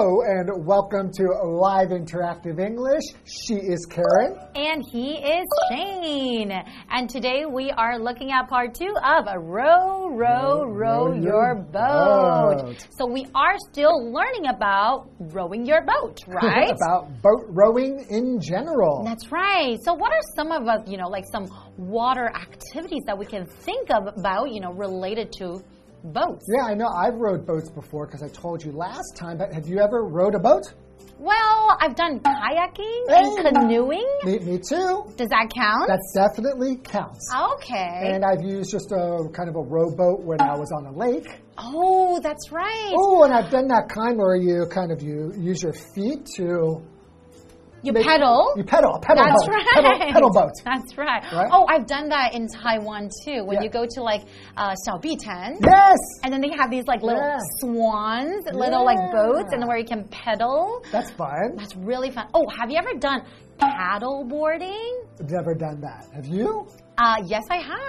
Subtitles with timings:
[0.00, 3.02] Hello and welcome to Live Interactive English.
[3.26, 4.34] She is Karen.
[4.54, 6.52] And he is Shane.
[6.88, 12.62] And today we are looking at part two of Row, Row, Row, row your, boat.
[12.64, 12.86] boat.
[12.96, 16.70] So we are still learning about rowing your boat, right?
[16.70, 19.04] about boat rowing in general.
[19.04, 19.76] That's right.
[19.84, 23.44] So what are some of us, you know, like some water activities that we can
[23.44, 25.60] think of about, you know, related to
[26.04, 26.46] boats.
[26.48, 26.88] Yeah, I know.
[26.88, 30.34] I've rowed boats before because I told you last time, but have you ever rowed
[30.34, 30.72] a boat?
[31.18, 34.18] Well, I've done kayaking and canoeing.
[34.24, 35.04] Me, me, too.
[35.16, 35.88] Does that count?
[35.88, 37.30] That definitely counts.
[37.54, 38.12] Okay.
[38.14, 41.28] And I've used just a kind of a rowboat when I was on a lake.
[41.58, 42.94] Oh, that's right.
[42.96, 46.82] Oh, and I've done that kind where you kind of you use your feet to
[47.82, 48.54] you Make, pedal.
[48.56, 48.98] You pedal.
[49.02, 49.54] Pedal That's boat.
[49.54, 49.66] right.
[49.74, 50.52] Pedal, pedal boat.
[50.64, 51.22] That's right.
[51.32, 51.48] right.
[51.50, 53.44] Oh, I've done that in Taiwan too.
[53.44, 53.62] When yeah.
[53.62, 54.22] you go to like
[54.56, 55.58] uh, Xiaobitan.
[55.62, 55.98] Yes.
[56.22, 57.38] And then they have these like little yeah.
[57.60, 58.52] swans, yeah.
[58.52, 60.84] little like boats, and where you can pedal.
[60.92, 61.56] That's fun.
[61.56, 62.28] That's really fun.
[62.34, 63.22] Oh, have you ever done
[63.58, 65.02] paddle boarding?
[65.20, 66.06] Never done that.
[66.14, 66.66] Have you?
[66.98, 67.88] Uh, yes, I have.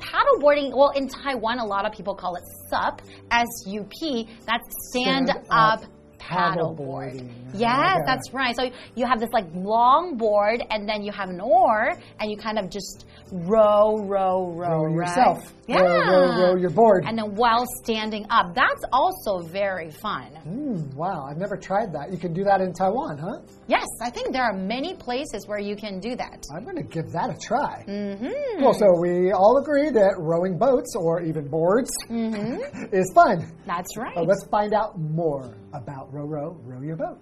[0.00, 4.28] Paddle boarding, well, in Taiwan, a lot of people call it SUP, S U P.
[4.46, 5.97] That's stand, stand up, up
[6.28, 7.28] paddleboard.
[7.54, 8.02] Yes, okay.
[8.06, 8.54] that's right.
[8.54, 12.36] So you have this like long board, and then you have an oar, and you
[12.36, 15.54] kind of just row, row, row, row yourself.
[15.68, 15.80] Yeah.
[15.80, 17.04] Row, row, row your board.
[17.06, 20.32] And then while standing up, that's also very fun.
[20.48, 22.10] Mm, wow, I've never tried that.
[22.10, 23.40] You can do that in Taiwan, huh?
[23.66, 26.42] Yes, I think there are many places where you can do that.
[26.56, 27.84] I'm going to give that a try.
[27.86, 28.62] Mm -hmm.
[28.62, 32.94] Well, so we all agree that rowing boats or even boards mm -hmm.
[33.00, 33.36] is fun.
[33.66, 34.16] That's right.
[34.16, 34.90] Well, let's find out
[35.22, 37.18] more about row, row, row your boat.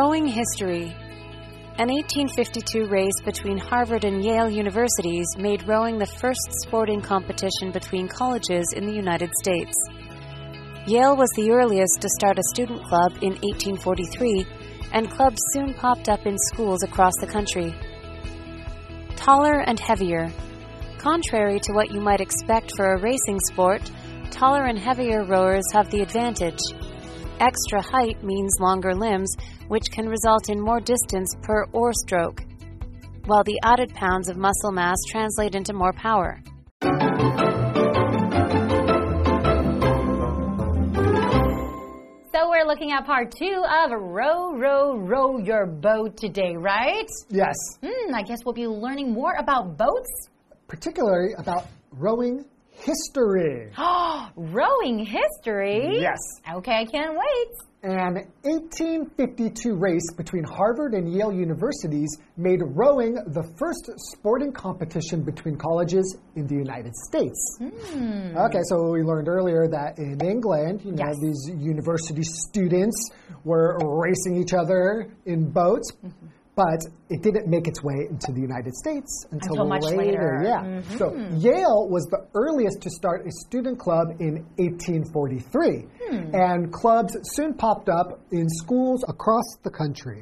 [0.00, 0.94] Rowing History
[1.76, 8.06] An 1852 race between Harvard and Yale universities made rowing the first sporting competition between
[8.06, 9.72] colleges in the United States.
[10.86, 14.46] Yale was the earliest to start a student club in 1843,
[14.92, 17.74] and clubs soon popped up in schools across the country.
[19.16, 20.30] Taller and heavier.
[20.98, 23.82] Contrary to what you might expect for a racing sport,
[24.30, 26.60] taller and heavier rowers have the advantage.
[27.40, 29.32] Extra height means longer limbs,
[29.68, 32.42] which can result in more distance per oar stroke,
[33.26, 36.40] while the added pounds of muscle mass translate into more power.
[42.32, 47.08] So we're looking at part two of Row, Row, Row Your Boat today, right?
[47.28, 47.54] Yes.
[47.80, 50.28] Hmm, I guess we'll be learning more about boats.
[50.66, 52.44] Particularly about rowing
[52.78, 53.70] history.
[54.36, 56.00] rowing history?
[56.00, 56.18] Yes.
[56.52, 57.48] Okay, I can't wait.
[57.80, 65.56] An 1852 race between Harvard and Yale universities made rowing the first sporting competition between
[65.56, 67.58] colleges in the United States.
[67.58, 68.36] Hmm.
[68.36, 71.16] Okay, so we learned earlier that in England, you know, yes.
[71.22, 73.10] these university students
[73.44, 75.92] were racing each other in boats.
[76.02, 80.02] Mm -hmm but it didn't make its way into the United States until, until later.
[80.02, 80.32] later.
[80.42, 80.62] Yeah.
[80.62, 80.98] Mm -hmm.
[81.00, 81.06] So
[81.46, 86.24] Yale was the earliest to start a student club in 1843, hmm.
[86.46, 88.08] and clubs soon popped up
[88.38, 90.20] in schools across the country.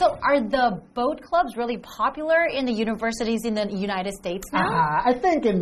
[0.00, 0.66] So, are the
[1.00, 4.68] boat clubs really popular in the universities in the United States now?
[4.78, 5.58] Uh, I think in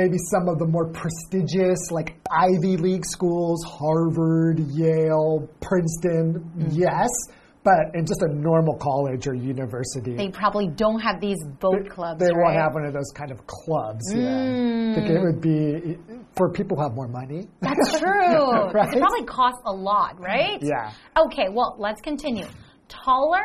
[0.00, 2.08] maybe some of the more prestigious, like
[2.48, 5.36] Ivy League schools, Harvard, Yale,
[5.66, 6.84] Princeton, mm -hmm.
[6.84, 7.12] yes
[7.64, 11.88] but in just a normal college or university, they probably don't have these boat they,
[11.88, 12.20] clubs.
[12.20, 12.36] They right?
[12.36, 14.12] won't have one of those kind of clubs.
[14.12, 14.20] Mm.
[14.22, 15.96] Yeah, I think it would be
[16.36, 17.48] for people who have more money.
[17.60, 18.70] That's true.
[18.70, 18.92] right?
[18.92, 20.62] It probably costs a lot, right?
[20.62, 20.92] Yeah.
[21.16, 22.46] Okay, well, let's continue.
[22.88, 23.44] Taller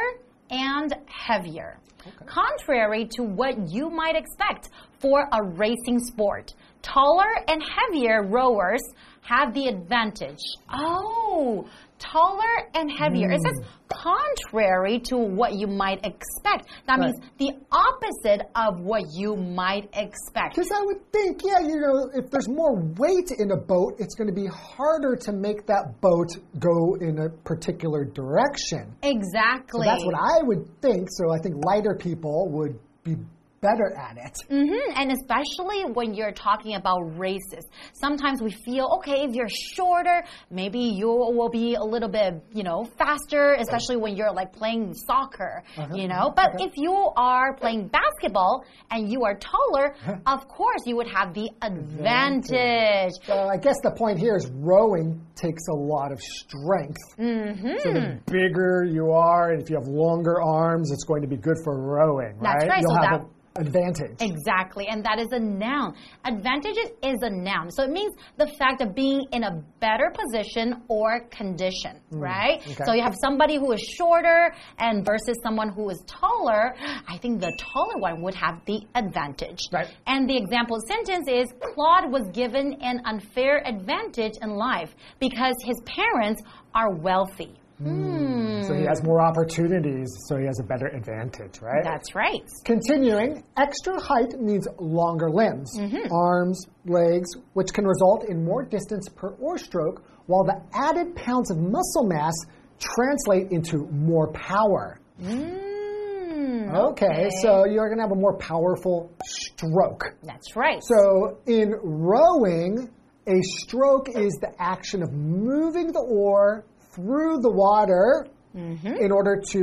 [0.50, 1.80] and heavier.
[2.06, 2.26] Okay.
[2.26, 4.70] Contrary to what you might expect
[5.00, 8.82] for a racing sport, taller and heavier rowers
[9.22, 10.40] have the advantage.
[10.74, 11.68] Oh,
[12.00, 13.30] taller and heavier.
[13.30, 13.36] Mm.
[13.36, 16.70] It says contrary to what you might expect.
[16.88, 17.12] That right.
[17.12, 20.56] means the opposite of what you might expect.
[20.56, 24.16] Because I would think, yeah, you know, if there's more weight in a boat, it's
[24.16, 26.30] going to be harder to make that boat
[26.60, 28.96] go in a particular direction.
[29.04, 29.86] Exactly.
[29.86, 31.08] So that's what I would think.
[31.12, 33.16] So I think lighter people would be
[33.62, 34.36] better at it.
[34.50, 35.00] Mm -hmm.
[35.00, 37.64] And especially when you're talking about races,
[37.94, 42.64] sometimes we feel okay if you're shorter, maybe you will be a little bit, you
[42.70, 45.98] know, faster, especially when you're like playing soccer, uh -huh.
[46.00, 46.26] you know.
[46.42, 46.68] But okay.
[46.68, 48.56] if you are playing basketball
[48.92, 49.88] and you are taller,
[50.36, 53.14] of course you would have the advantage.
[53.32, 55.08] So I guess the point here is rowing
[55.46, 57.04] takes a lot of strength.
[57.18, 57.76] Mm -hmm.
[57.84, 58.08] So the
[58.38, 61.74] bigger you are, and if you have longer arms, it's going to be good for
[61.98, 62.48] rowing, right?
[62.48, 62.84] That's right.
[62.84, 64.18] You'll so have that advantage.
[64.20, 65.96] Exactly, and that is a noun.
[66.26, 70.82] Advantage is a noun, so it means the fact of being in a better position
[70.88, 72.62] or condition, mm, right?
[72.62, 72.84] Okay.
[72.86, 76.76] So you have somebody who is shorter and versus someone who is taller.
[77.08, 79.60] I think the taller one would have the advantage.
[79.72, 79.88] Right.
[80.08, 85.82] And the example sentence is Claude was given an unfair advantage in life because his
[85.86, 86.42] parents
[86.74, 87.59] are wealthy.
[87.82, 88.68] Mm.
[88.68, 91.84] So he has more opportunities, so he has a better advantage, right?
[91.84, 92.44] That's right.
[92.66, 96.12] Continuing, extra height means longer limbs, mm -hmm.
[96.12, 101.52] arms, legs, which can result in more distance per oar stroke, while the added pounds
[101.52, 102.36] of muscle mass
[102.80, 105.00] translate into more power.
[105.22, 110.04] Mm, okay, okay, so you're going to have a more powerful stroke.
[110.24, 110.82] That's right.
[110.84, 112.90] So in rowing,
[113.28, 116.66] a stroke is the action of moving the oar
[117.00, 118.96] through the water mm -hmm.
[119.06, 119.60] in order to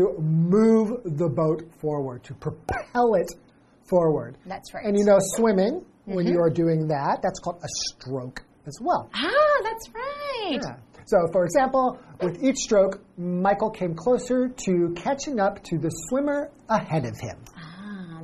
[0.56, 0.88] move
[1.22, 3.30] the boat forward, to propel it
[3.90, 4.32] forward.
[4.52, 4.86] That's right.
[4.86, 6.14] And you know, swimming, mm -hmm.
[6.14, 6.34] when mm-hmm.
[6.34, 8.38] you are doing that, that's called a stroke
[8.70, 9.02] as well.
[9.12, 10.62] Ah, that's right.
[10.64, 10.76] Yeah.
[11.12, 11.86] So, for example,
[12.20, 14.72] with each stroke, Michael came closer to
[15.04, 17.38] catching up to the swimmer ahead of him.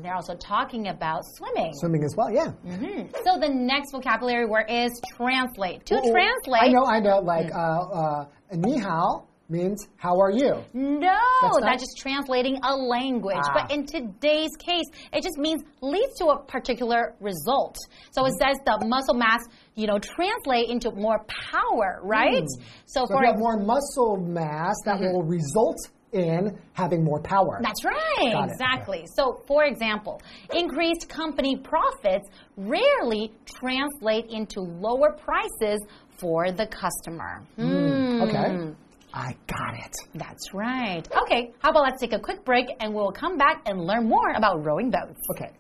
[0.02, 1.72] They're also talking about swimming.
[1.74, 2.52] Swimming as well, yeah.
[2.64, 2.98] Mm -hmm.
[3.24, 5.80] So the next vocabulary word is translate.
[5.86, 6.68] To oh, translate.
[6.68, 7.18] I know, I know.
[7.34, 7.62] Like, mm.
[7.62, 8.24] uh, uh,
[8.64, 10.52] ni hao means how are you?
[10.72, 13.46] No, that's, that's just translating a language.
[13.50, 13.56] Ah.
[13.56, 17.76] But in today's case, it just means leads to a particular result.
[18.14, 19.42] So it says the muscle mass,
[19.74, 21.18] you know, translate into more
[21.52, 22.42] power, right?
[22.42, 22.62] Mm.
[22.86, 25.12] So, so for if you have more muscle mass, that mm -hmm.
[25.12, 25.80] will result
[26.13, 27.59] in having more power.
[27.61, 28.99] That's right, Got exactly.
[28.99, 29.07] Okay.
[29.15, 30.21] So, for example,
[30.53, 35.79] increased company profits rarely translate into lower prices
[36.17, 37.43] for the customer.
[37.57, 38.73] Mm, okay.
[39.13, 39.95] I got it.
[40.15, 41.07] That's right.
[41.23, 44.31] Okay, how about let's take a quick break and we'll come back and learn more
[44.35, 45.19] about rowing boats.
[45.31, 45.51] Okay.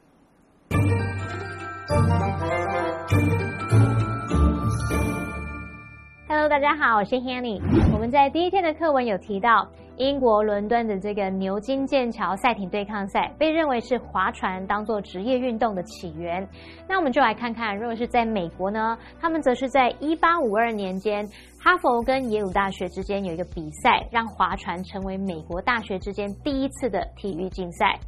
[6.29, 7.59] Hello，大家好，我是 Hanny。
[7.93, 9.67] 我们在第一天的课文有提到，
[9.98, 16.46] 英国伦敦的这个牛津剑桥赛艇对抗赛被认为是划船当做职业运动的起源。
[16.88, 21.26] 那我们就来看看，如果是在美国呢，他们则是在一八五二年间，
[21.60, 27.98] 哈佛跟耶鲁大学之间有一个比赛，让划船成为美国大学之间第一次的体育竞赛。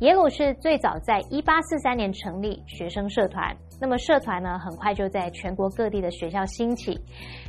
[0.00, 7.00] 耶鲁是最早在一八四三年成立学生社团，那么社团呢，很快就在全国各地的学校兴起。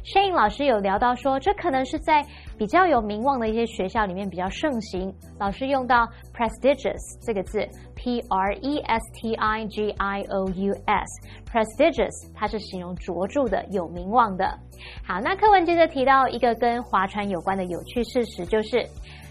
[0.06, 2.26] 申颖老师有聊到说，这可能是在
[2.58, 5.14] 比较有名望的一些学校里面比较盛行。
[5.38, 14.58] 老师用到 prestigious 这个字，p r e s t i g i o u s，prestigious 它是形容卓著的、有名望的。
[15.06, 18.88] 好，那课文接着提到一个跟划船有关的有趣事实，就是。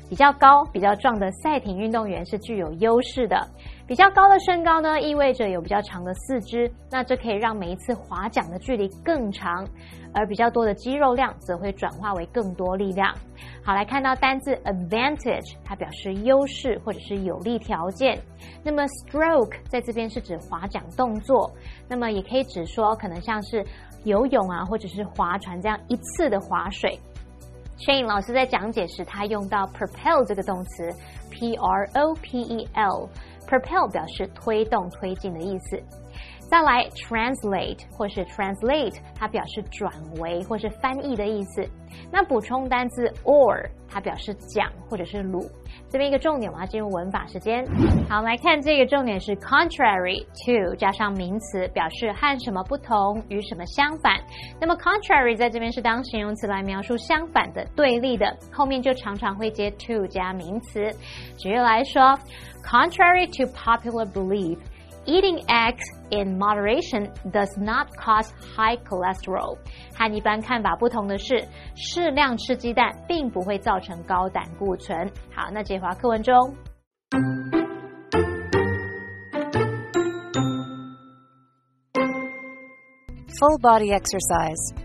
[0.09, 3.37] 比较高、比较壮的赛艇运动员是具有优势的。
[3.87, 9.67] 比较高的身高呢，意味着有比较长的四肢，那这可以让每一次划桨的距离更长。
[10.13, 13.15] 而比较多的肌肉量则会转化为更多力量。
[13.63, 18.19] 好，来看到单字 advantage，它表示优势或者是有利条件。
[18.65, 21.51] 那么 stroke 在这边是指划桨动作，
[21.87, 23.63] 那么也可以指说可能像是
[24.05, 26.99] 游泳啊，或者是划船这样一次的划水。
[27.79, 30.91] Shane 老师在讲解时，他用到 propel 这个动词
[31.31, 35.83] ，p r o p e l，propel 表示推动、推进的意思。
[36.49, 41.69] 再来 translate 或是 translate，它表示转为或是翻译的意思。
[42.11, 45.45] 那补充单字 or，它表示讲或者是卤。
[45.89, 47.65] 这边一个重点，我要进入文法时间。
[48.09, 54.17] 好，来看这个重点是 contrary to 加上名词，表示和什么不同，与什么相反。
[54.61, 60.93] 那么 contrary 在这边是当形容词来描述相反的、对立的，后面就常常会接 to 加名词。
[61.37, 62.03] 举例来说
[62.63, 64.59] ，contrary to popular belief。
[65.06, 69.58] Eating eggs in moderation does not cause high cholesterol。
[69.96, 75.10] 和一般看法不同的是，适量吃鸡蛋并不会造成高胆固醇。
[75.36, 76.36] 好，那节华课文中。
[83.40, 84.76] Full body exercise.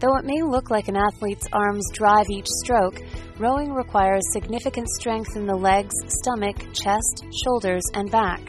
[0.00, 3.02] Though it may look like an athlete's arms drive each stroke,
[3.38, 8.40] rowing requires significant strength in the legs, stomach, chest, shoulders, and back.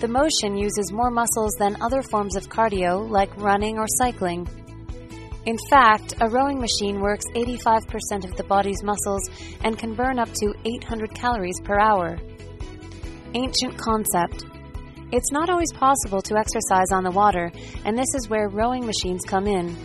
[0.00, 4.46] The motion uses more muscles than other forms of cardio, like running or cycling.
[5.44, 9.28] In fact, a rowing machine works 85% of the body's muscles
[9.64, 12.16] and can burn up to 800 calories per hour.
[13.34, 14.44] Ancient concept.
[15.10, 17.50] It's not always possible to exercise on the water,
[17.84, 19.76] and this is where rowing machines come in.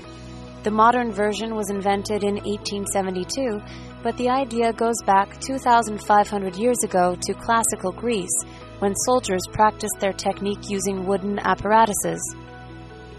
[0.62, 3.60] The modern version was invented in 1872,
[4.04, 8.38] but the idea goes back 2,500 years ago to classical Greece,
[8.84, 12.36] when soldiers practiced their technique using wooden apparatuses.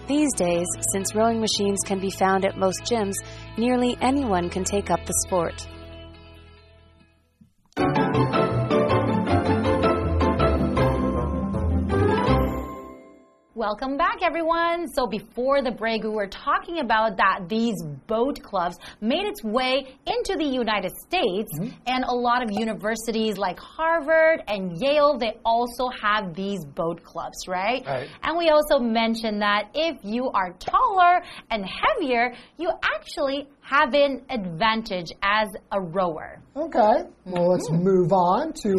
[0.07, 3.15] These days, since rowing machines can be found at most gyms,
[3.57, 5.67] nearly anyone can take up the sport.
[13.67, 14.93] Welcome back, everyone.
[14.93, 19.87] So before the break, we were talking about that these boat clubs made its way
[20.05, 21.93] into the United States, mm -hmm.
[21.93, 27.39] and a lot of universities like Harvard and Yale, they also have these boat clubs,
[27.49, 27.83] right?
[27.87, 28.09] right?
[28.25, 31.15] And we also mentioned that if you are taller
[31.51, 32.25] and heavier,
[32.63, 33.41] you actually
[33.75, 36.31] have an advantage as a rower.
[36.67, 36.97] Okay.
[37.33, 37.91] Well, let's mm-hmm.
[37.93, 38.71] move on to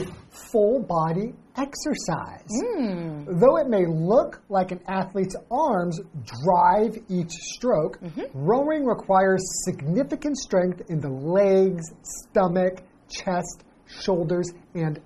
[0.51, 2.51] full body exercise.
[2.77, 3.39] Mm.
[3.39, 8.27] Though it may look like an athlete's arms drive each stroke, mm -hmm.
[8.33, 12.75] rowing requires significant strength in the legs, stomach,
[13.07, 14.99] chest, shoulders, and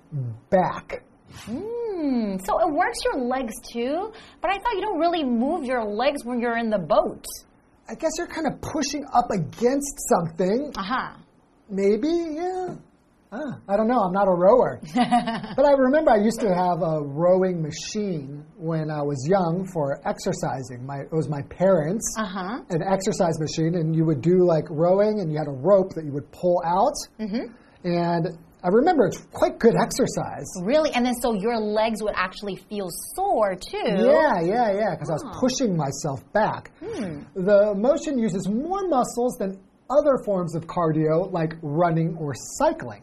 [0.50, 1.02] back.
[1.46, 2.40] Mm.
[2.46, 6.24] So it works your legs too, but I thought you don't really move your legs
[6.24, 7.24] when you're in the boat.
[7.88, 10.72] I guess you're kind of pushing up against something.
[10.76, 11.10] Uh huh.
[11.68, 12.74] Maybe, yeah.
[13.32, 14.00] Ah, I don't know.
[14.00, 14.80] I'm not a rower.
[15.56, 20.00] but I remember I used to have a rowing machine when I was young for
[20.04, 20.84] exercising.
[20.84, 22.74] My, it was my parents, uh -huh.
[22.76, 26.04] an exercise machine, and you would do like rowing, and you had a rope that
[26.04, 26.96] you would pull out.
[27.18, 27.46] Mm -hmm.
[27.84, 28.24] And
[28.62, 30.48] I remember it's quite good exercise.
[30.62, 30.90] Really?
[30.94, 33.90] And then so your legs would actually feel sore too?
[34.12, 36.70] Yeah, yeah, yeah, because I was pushing myself back.
[36.80, 37.22] Hmm.
[37.34, 39.50] The motion uses more muscles than
[39.90, 43.02] other forms of cardio like running or cycling.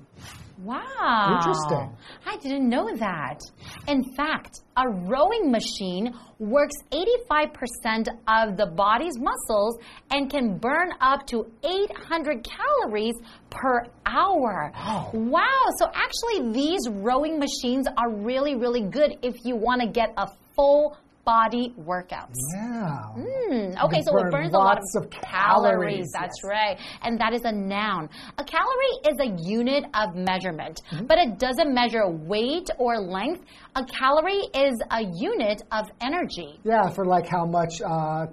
[0.64, 1.38] Wow.
[1.38, 1.96] Interesting.
[2.26, 3.40] I didn't know that.
[3.88, 9.78] In fact, a rowing machine works 85% of the body's muscles
[10.10, 13.16] and can burn up to 800 calories
[13.52, 14.72] per hour.
[14.74, 15.12] Wow.
[15.14, 15.64] Wow.
[15.78, 20.28] So actually, these rowing machines are really, really good if you want to get a
[20.56, 22.40] full body workouts.
[22.56, 23.04] Yeah.
[23.18, 25.28] Mm, okay, so it burns a lot of, of calories.
[25.28, 26.12] calories.
[26.14, 26.50] That's yes.
[26.50, 26.80] right.
[27.02, 28.10] And that is a noun.
[28.38, 31.08] A calorie is a unit of measurement, mm -hmm.
[31.10, 33.42] but it doesn't measure weight or length.
[33.76, 36.52] A calorie is a unit of energy.
[36.64, 38.24] Yeah, for like how much uh,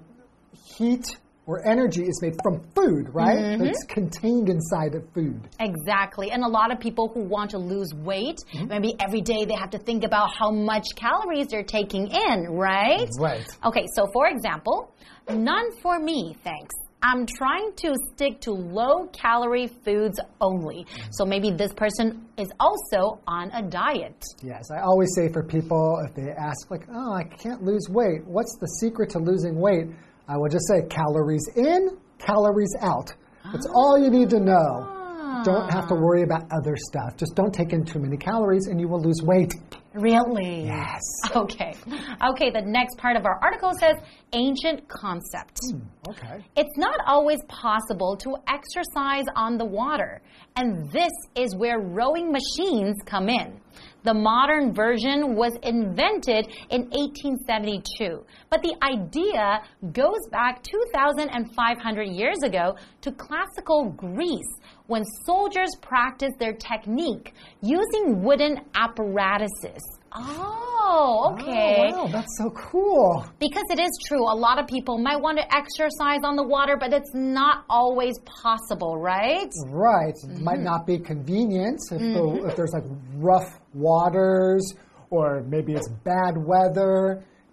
[0.77, 1.05] heat
[1.47, 3.37] or energy is made from food, right?
[3.37, 3.67] Mm -hmm.
[3.67, 5.39] It's contained inside of food.
[5.59, 6.31] Exactly.
[6.33, 8.67] And a lot of people who want to lose weight, mm -hmm.
[8.73, 12.37] maybe every day they have to think about how much calories they're taking in,
[12.69, 13.09] right?
[13.29, 13.47] Right.
[13.69, 14.77] Okay, so for example,
[15.51, 16.75] none for me, thanks.
[17.07, 20.87] I'm trying to stick to low calorie foods only.
[21.11, 24.19] So maybe this person is also on a diet.
[24.41, 28.21] Yes, I always say for people if they ask, like, oh, I can't lose weight,
[28.25, 29.87] what's the secret to losing weight?
[30.27, 33.13] I will just say calories in, calories out.
[33.51, 34.91] That's all you need to know.
[35.43, 36.01] Don't have to ah.
[36.01, 37.15] worry about other stuff.
[37.17, 39.53] Just don't take in too many calories and you will lose weight.
[39.95, 40.65] Really?
[40.65, 41.01] Yes.
[41.35, 41.75] Okay.
[42.31, 43.95] Okay, the next part of our article says
[44.33, 45.59] ancient concept.
[45.69, 46.45] Hmm, okay.
[46.55, 50.21] It's not always possible to exercise on the water,
[50.55, 53.59] and this is where rowing machines come in.
[54.03, 59.61] The modern version was invented in 1872, but the idea
[59.91, 64.53] goes back 2,500 years ago to classical Greece
[64.87, 69.81] when soldiers practice their technique using wooden apparatuses.
[70.17, 71.91] Oh, okay.
[71.93, 73.25] Oh, wow, that's so cool.
[73.39, 74.23] Because it is true.
[74.31, 78.13] A lot of people might want to exercise on the water, but it's not always
[78.41, 79.51] possible, right?
[79.67, 80.15] Right.
[80.23, 80.43] Mm -hmm.
[80.43, 82.13] might not be convenient if, mm -hmm.
[82.13, 82.47] the, mm-hmm.
[82.47, 82.87] if there's like
[83.29, 84.63] rough waters
[85.09, 86.97] or maybe it's bad weather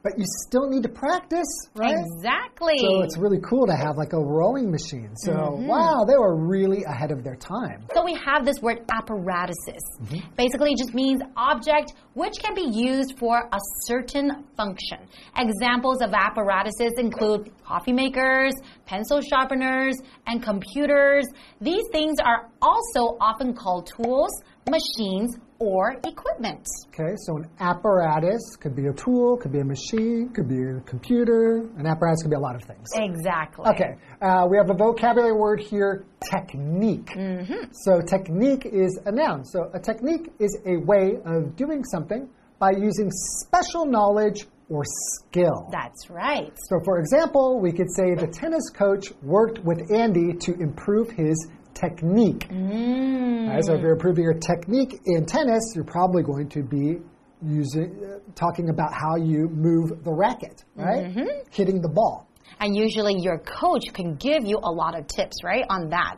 [0.03, 1.95] but you still need to practice, right?
[1.95, 2.79] Exactly.
[2.79, 5.11] So it's really cool to have like a rowing machine.
[5.17, 5.67] So, mm -hmm.
[5.73, 7.81] wow, they were really ahead of their time.
[7.95, 9.85] So we have this word apparatuses.
[10.01, 10.21] Mm -hmm.
[10.43, 11.19] Basically, it just means
[11.53, 11.89] object
[12.23, 14.29] which can be used for a certain
[14.61, 15.01] function.
[15.47, 18.55] Examples of apparatuses include coffee makers,
[18.93, 19.97] pencil sharpeners,
[20.29, 21.25] and computers.
[21.71, 24.33] These things are also often called tools,
[24.77, 25.31] machines,
[25.63, 26.67] or equipment.
[26.89, 30.81] Okay, so an apparatus could be a tool, could be a machine, could be a
[30.81, 31.59] computer.
[31.79, 32.89] An apparatus could be a lot of things.
[32.97, 33.71] Exactly.
[33.71, 37.15] Okay, uh, we have a vocabulary word here technique.
[37.15, 37.63] Mm -hmm.
[37.85, 39.45] So, technique is a noun.
[39.45, 42.29] So, a technique is a way of doing something
[42.59, 43.09] by using
[43.41, 44.39] special knowledge
[44.69, 45.59] or skill.
[45.71, 46.53] That's right.
[46.69, 51.37] So, for example, we could say the tennis coach worked with Andy to improve his
[51.83, 52.49] technique.
[52.49, 53.49] Mm.
[53.49, 56.99] Right, so, if you're improving your technique in tennis, you're probably going to be
[57.45, 61.07] using, uh, talking about how you move the racket, right?
[61.07, 61.49] Mm-hmm.
[61.51, 62.29] Hitting the ball.
[62.61, 66.17] And usually your coach can give you a lot of tips, right, on that.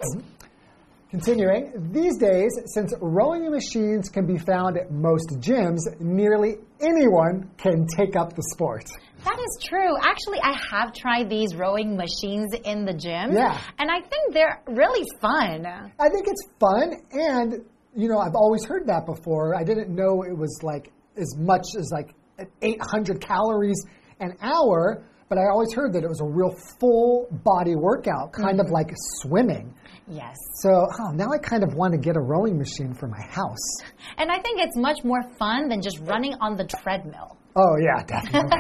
[1.15, 7.87] Continuing, these days, since rowing machines can be found at most gyms, nearly anyone can
[7.87, 8.83] take up the sport.
[9.23, 9.95] That is true.
[10.03, 13.33] Actually, I have tried these rowing machines in the gym.
[13.33, 13.61] Yeah.
[13.79, 15.65] And I think they're really fun.
[16.01, 19.55] I think it's fun, and you know, I've always heard that before.
[19.55, 22.13] I didn't know it was like as much as like
[22.61, 23.81] 800 calories
[24.19, 28.59] an hour, but I always heard that it was a real full body workout, kind
[28.59, 28.75] of mm-hmm.
[28.75, 28.91] like
[29.21, 29.75] swimming.
[30.09, 30.37] Yes.
[30.63, 33.65] So oh, now I kind of want to get a rowing machine for my house.
[34.19, 37.37] And I think it's much more fun than just running on the treadmill.
[37.57, 38.59] Oh, yeah, definitely.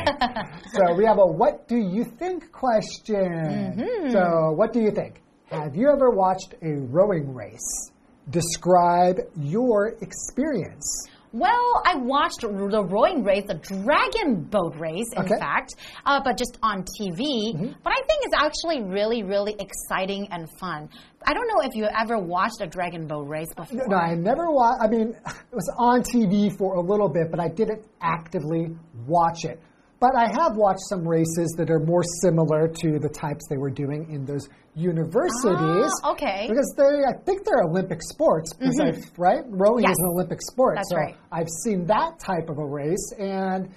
[0.73, 4.11] so we have a what do you think question.
[4.11, 5.21] So, what do you think?
[5.51, 7.91] Have you ever watched a rowing race?
[8.31, 11.07] Describe your experience.
[11.33, 12.49] Well, I watched the
[12.89, 15.35] rowing race, the dragon boat race, in Okay.
[15.41, 15.75] fact,
[16.07, 17.53] uh, but just on TV.
[17.83, 20.89] But I think it's actually really, really exciting and fun.
[21.26, 23.87] I don't know if you ever watched a dragon boat race before.
[23.88, 24.83] No, I never watched.
[24.83, 28.76] I mean, it was on TV for a little bit, but I didn't actively
[29.07, 29.61] watch it.
[30.00, 33.71] But I have watched some races that are more similar to the types they were
[33.71, 35.90] doing in those universities.
[36.02, 36.47] Ah, okay.
[36.49, 39.43] Because they, I think they're Olympic sports, because I've, right?
[39.49, 39.93] Rowing Yes.
[39.93, 40.76] is an Olympic sport.
[40.76, 41.16] That's so right.
[41.33, 43.69] I've seen that type of a race, and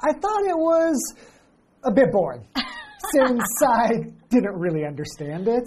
[0.00, 1.14] I thought it was
[1.82, 2.46] a bit boring
[3.12, 3.88] since I
[4.30, 5.64] didn't really understand it.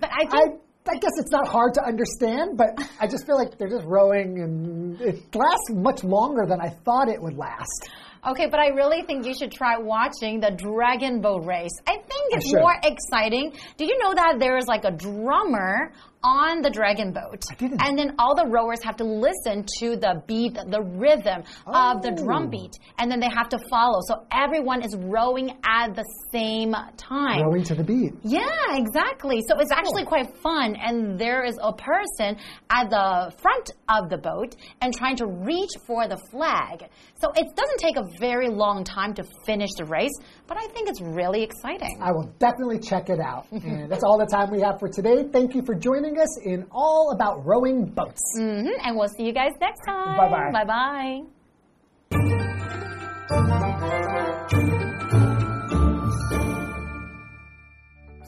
[0.00, 0.56] But I I, think I
[0.96, 5.00] guess it's not hard to understand, but I just feel like they're just rowing and
[5.00, 7.90] it lasts much longer than I thought it would last.
[8.26, 11.70] Okay, but I really think you should try watching the Dragon Boat race.
[11.86, 13.52] I think it's more exciting.
[13.76, 15.92] Do you know that there is like a drummer
[16.24, 17.42] on the Dragon Boat?
[17.60, 22.10] And then all the rowers have to listen to the beat, the rhythm of the
[22.12, 22.50] drum Oh.
[22.50, 23.98] beat, and then they have to follow.
[24.06, 27.42] So everyone is rowing at the same time.
[27.42, 28.12] Rowing to the beat.
[28.22, 29.40] Yeah, exactly.
[29.48, 32.36] So it's actually quite fun, and there is a person
[32.70, 36.84] at the front of the boat and trying to reach for the flag.
[37.20, 40.12] So it doesn't take a very long time to finish the race,
[40.46, 41.98] but I think it's really exciting.
[42.00, 43.46] I will definitely check it out.
[43.52, 45.24] and that's all the time we have for today.
[45.32, 48.22] Thank you for joining us in All About Rowing Boats.
[48.36, 50.16] hmm And we'll see you guys next time.
[50.16, 50.64] Bye-bye.
[50.64, 51.24] Bye
[52.10, 53.57] bye.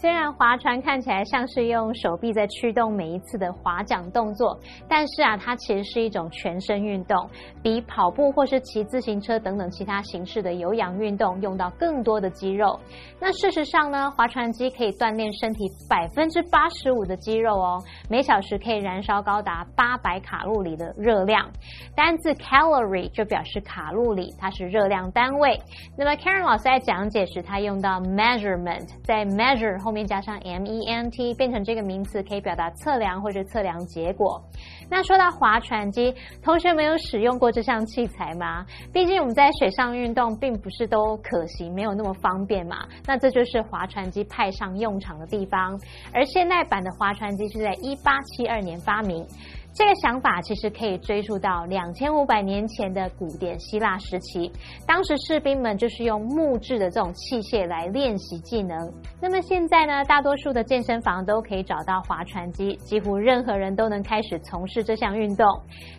[0.00, 4.58] 虽然划船看起来像是用手臂在驱动每一次的划桨动作，
[4.88, 7.28] 但是啊，它其实是一种全身运动，
[7.62, 12.80] 比跑步或是骑自行车等等其他形式的有氧运动用到更多的肌肉。
[13.20, 21.46] 那事实上呢，划船机可以锻炼身体百分之八十五的肌肉哦，每小时可以燃烧高达八百卡路里的热量。
[21.94, 25.60] 单字 calorie 就表示卡路里，它是热量单位。
[25.98, 34.40] 那么 Karen 老师在讲解时，他用到 measurement，在 measure 后后面加上 m e n t，变成这个名词，可以表达测量或者测量结果。
[34.88, 38.64] 那说到划船机，同学们有使用过这项器材吗？
[38.92, 42.86] 毕竟我们在水上运动，并不是都可行，没有那么方便嘛。
[43.04, 45.76] 那这就是划船机派上用场的地方。
[46.14, 49.26] 而现代版的划船机是在一八七二年发明。
[49.72, 54.50] 这个想法其实可以追溯到两千五百年前的古典希腊时期，
[54.86, 58.76] 当时士兵们就是用木质的这种器械来练习技能。
[59.20, 65.46] 那么现在呢，大多数的健身房都可以找到划船机，几乎任何人都能开始从事这项运动。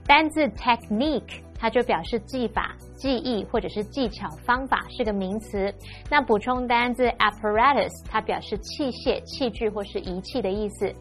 [0.05, 5.73] 单字 technique 它就表示技法、技艺或者是技巧、方法，是个名词。
[6.09, 10.93] 那补充单字 apparatus，它表示器械、器具或是仪器的意思。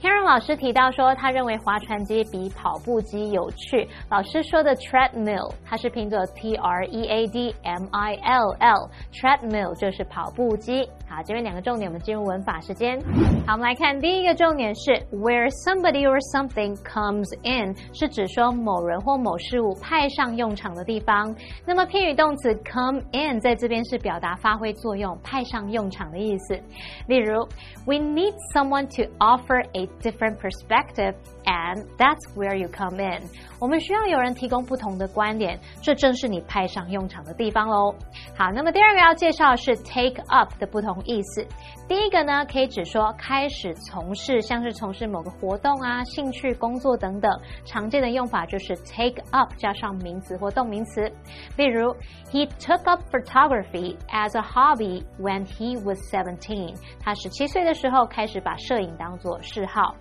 [0.00, 3.88] Karen 老师提到说，他认为划船机比跑步机有趣。
[4.10, 10.86] 老师说的 treadmill，它是拼作 T R E A D M I L L，treadmill 就是跑步机。
[11.08, 13.00] 好，这边两个重点，我们进入文法时间。
[13.46, 21.34] 好，我们来看第一个重点是 where somebody or something comes in，是指说某人或某事物派上用场的地方。
[21.64, 26.60] 那么片语动词 come in 在这边是表达发挥作用、派上用场的意思。
[27.06, 27.46] 例如
[27.86, 31.14] ，We need someone to offer a different perspective
[31.46, 33.22] And that's where you come in。
[33.60, 37.94] 我们需要有人提供不同的观点，这正是你派上用场的地方喽。
[38.36, 41.46] 好，那么第二个要介绍的是 take up 的不同意思。
[41.86, 47.30] 第一个呢，可以指说开始从事，像是从事某个活动啊、兴趣、工作等等。
[47.64, 51.08] 常见的用法就是 take up 加上名词或动名词。
[51.56, 51.94] 例如
[52.32, 56.74] ，He took up photography as a hobby when he was seventeen。
[56.98, 59.94] 他十七岁的时候开始把摄影当做嗜好。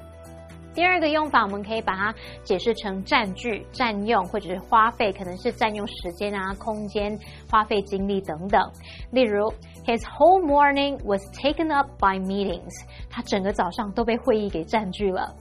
[0.75, 7.17] 第二个用法，我们可以把它解释成占据、占用，或者是花费，可能是占用时间啊、空间、
[7.49, 8.61] 花费精力等等。
[9.09, 9.47] 例如
[9.85, 12.73] ，His whole morning was taken up by meetings。
[13.09, 15.33] 他整个早上都被会议给占据了。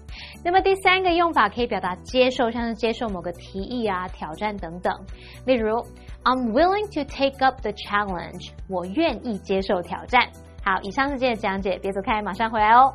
[0.45, 4.95] 那么第三个用法可以表达接受，像是接受某个提议啊、挑战等等。
[5.45, 5.77] 例如
[6.23, 8.53] ，I'm willing to take up the challenge。
[8.69, 10.29] 我愿意接受挑战。
[10.65, 12.95] 好，以上是今天的讲解，别走开，马上回来哦。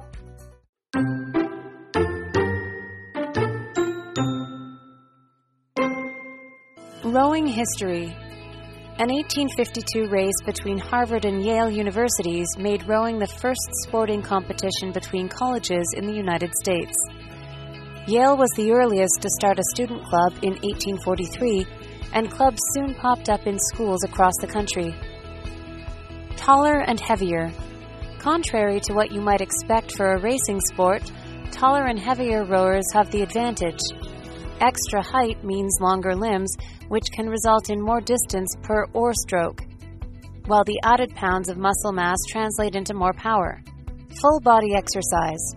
[7.12, 8.15] Rowing history.
[9.00, 15.28] An 1852 race between Harvard and Yale universities made rowing the first sporting competition between
[15.28, 16.95] colleges in the United States.
[18.06, 21.65] Yale was the earliest to start a student club in 1843,
[22.13, 24.93] and clubs soon popped up in schools across the country.
[26.36, 27.52] Taller and heavier.
[28.19, 31.12] Contrary to what you might expect for a racing sport,
[31.50, 33.80] taller and heavier rowers have the advantage.
[34.60, 36.54] Extra height means longer limbs,
[36.89, 39.62] which can result in more distance per oar stroke,
[40.48, 43.62] while the added pounds of muscle mass translate into more power.
[44.22, 45.56] Full body exercise.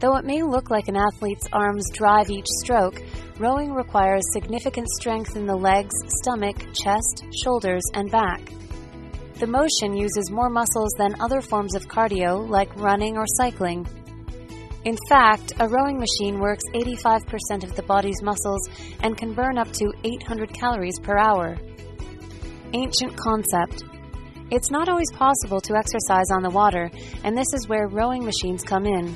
[0.00, 3.02] Though it may look like an athlete's arms drive each stroke,
[3.38, 8.40] rowing requires significant strength in the legs, stomach, chest, shoulders, and back.
[9.38, 13.86] The motion uses more muscles than other forms of cardio like running or cycling.
[14.84, 18.68] In fact, a rowing machine works 85% of the body's muscles
[19.02, 21.56] and can burn up to 800 calories per hour.
[22.72, 23.84] Ancient concept.
[24.50, 26.90] It's not always possible to exercise on the water,
[27.24, 29.14] and this is where rowing machines come in.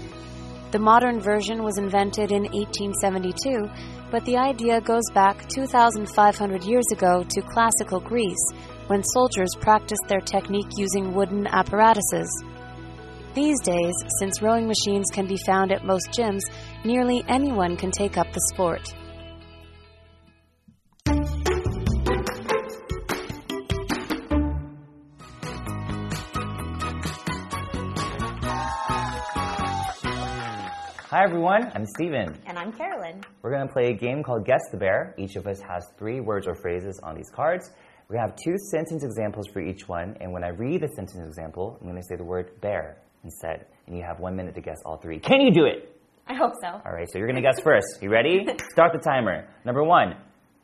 [0.73, 3.69] The modern version was invented in 1872,
[4.11, 8.45] but the idea goes back 2,500 years ago to classical Greece,
[8.89, 12.29] when soldiers practiced their technique using wooden apparatuses.
[13.35, 16.43] These days, since rowing machines can be found at most gyms,
[16.85, 18.93] nearly anyone can take up the sport.
[31.09, 32.39] Hi everyone, I'm Stephen.
[32.45, 33.23] And I'm Carolyn.
[33.41, 35.15] We're going to play a game called Guess the Bear.
[35.17, 37.71] Each of us has three words or phrases on these cards.
[38.11, 41.79] We have two sentence examples for each one, and when I read the sentence example,
[41.81, 44.79] I'm going to say the word bear instead, and you have one minute to guess
[44.85, 45.19] all three.
[45.19, 45.89] Can you do it?
[46.27, 46.69] I hope so.
[46.69, 47.87] All right, so you're going to guess first.
[48.01, 48.47] You ready?
[48.73, 49.49] Start the timer.
[49.65, 50.15] Number one,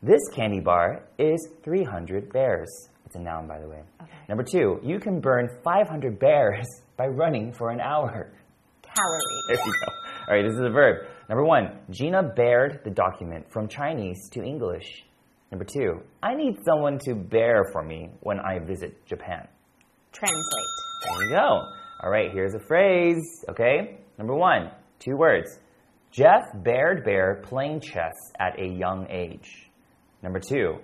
[0.01, 2.69] this candy bar is 300 bears.
[3.05, 3.81] It's a noun, by the way.
[4.01, 4.11] Okay.
[4.29, 8.31] Number two, you can burn 500 bears by running for an hour.
[8.81, 9.23] Calories.
[9.47, 9.93] There you go.
[10.29, 11.07] All right, this is a verb.
[11.27, 15.03] Number one, Gina bared the document from Chinese to English.
[15.51, 19.47] Number two, I need someone to bear for me when I visit Japan.
[20.11, 20.69] Translate.
[21.03, 21.61] There you go.
[22.01, 23.97] All right, here's a phrase, okay?
[24.17, 25.59] Number one, two words.
[26.11, 29.69] Jeff bared bear playing chess at a young age.
[30.23, 30.77] Number two,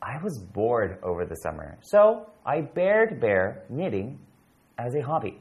[0.00, 4.18] I was bored over the summer, so I bared bear knitting
[4.78, 5.38] as a hobby.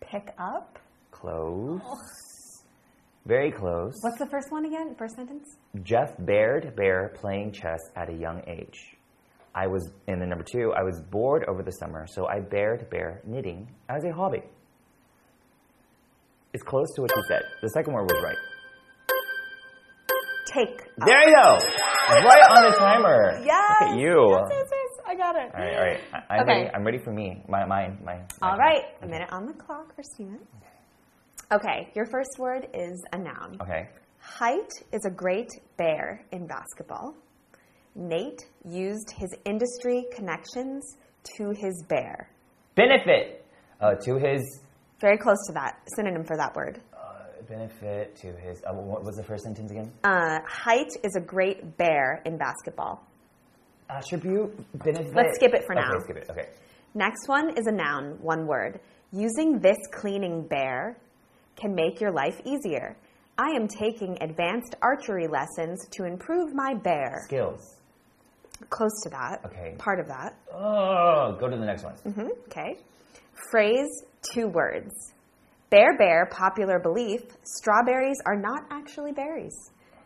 [0.00, 0.78] Pick up.
[1.10, 1.80] Close.
[3.26, 3.94] Very close.
[4.02, 4.94] What's the first one again?
[4.98, 5.56] First sentence?
[5.82, 8.96] Jeff bared bear playing chess at a young age.
[9.54, 12.90] I was, and then number two, I was bored over the summer, so I bared
[12.90, 14.42] bear knitting as a hobby.
[16.52, 17.42] It's close to what you said.
[17.62, 18.36] The second word was right.
[20.52, 20.78] Take.
[21.04, 21.58] There you go.
[22.08, 23.40] Right on the timer.
[23.44, 23.80] Yes.
[23.80, 24.28] Look at you.
[24.30, 24.90] Yes, yes, yes.
[25.06, 25.50] I got it.
[25.52, 26.00] All right, all right.
[26.12, 26.52] I, I'm, Okay.
[26.52, 27.42] ready, I'm ready for me.
[27.48, 28.20] My, my, my.
[28.40, 28.84] my All right.
[29.02, 30.38] A minute on the clock for Stephen.
[31.52, 33.58] Okay, your first word is a noun.
[33.62, 33.88] Okay.
[34.20, 37.14] Height is a great bear in basketball.
[37.94, 40.96] Nate used his industry connections
[41.36, 42.28] to his bear.
[42.74, 43.44] Benefit
[43.80, 44.60] uh, to his.
[45.00, 45.80] Very close to that.
[45.96, 46.80] Synonym for that word.
[46.92, 48.62] Uh, benefit to his.
[48.64, 49.92] Uh, what was the first sentence again?
[50.02, 53.04] Uh, height is a great bear in basketball.
[53.88, 54.56] Attribute.
[54.82, 55.14] Benefit.
[55.14, 55.98] Let's skip it for okay, now.
[56.00, 56.30] skip it.
[56.30, 56.48] Okay.
[56.94, 58.80] Next one is a noun, one word.
[59.12, 60.96] Using this cleaning bear
[61.56, 62.96] can make your life easier.
[63.36, 67.22] I am taking advanced archery lessons to improve my bear.
[67.26, 67.80] Skills.
[68.70, 69.40] Close to that.
[69.46, 69.74] Okay.
[69.78, 70.36] Part of that.
[70.52, 71.94] Oh, go to the next one.
[71.94, 72.78] hmm Okay.
[73.50, 73.88] Phrase,
[74.32, 74.92] two words.
[75.70, 79.54] Bear Bear, popular belief, strawberries are not actually berries.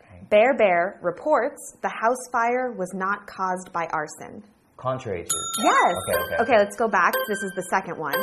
[0.00, 0.22] Okay.
[0.30, 4.42] Bear Bear reports the house fire was not caused by arson.
[4.76, 5.36] Contrary to.
[5.62, 5.94] Yes.
[6.08, 6.58] Okay, okay.
[6.58, 7.12] let's go back.
[7.28, 8.14] This is the second one,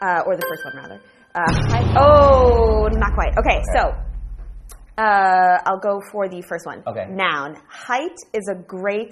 [0.00, 1.00] uh, or the first one rather.
[1.34, 3.36] Uh, oh, not quite.
[3.36, 3.94] Okay, so
[4.96, 6.82] uh, I'll go for the first one.
[6.86, 7.06] Okay.
[7.10, 7.56] Noun.
[7.68, 9.10] Height is a great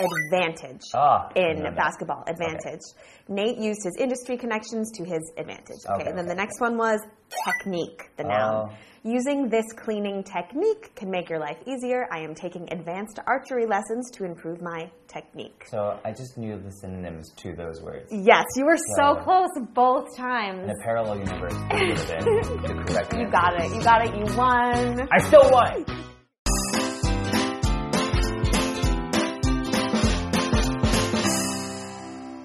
[0.00, 2.24] advantage Ah, in basketball.
[2.26, 2.80] Advantage.
[3.28, 5.84] Nate used his industry connections to his advantage.
[5.86, 5.94] Okay.
[6.02, 6.98] Okay, and then okay, the next one was
[7.44, 8.10] technique.
[8.16, 8.70] The noun.
[8.70, 8.74] Oh.
[9.02, 12.06] Using this cleaning technique can make your life easier.
[12.12, 15.64] I am taking advanced archery lessons to improve my technique.
[15.70, 18.08] So I just knew the synonyms to those words.
[18.12, 19.22] Yes, you were so Yeah.
[19.24, 20.64] close both times.
[20.64, 23.70] In a parallel universe, this been the correct You got it.
[23.74, 24.14] You got it.
[24.14, 25.08] You won.
[25.10, 25.86] I still won.